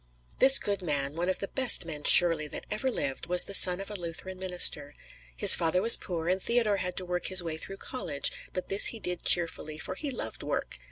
[0.39, 3.79] This good man one of the best men, surely, that ever lived was the son
[3.79, 4.95] of a Lutheran minister.
[5.35, 8.87] His father was poor, and Theodore had to work his way through college, but this
[8.87, 10.79] he did cheerfully, for he loved work.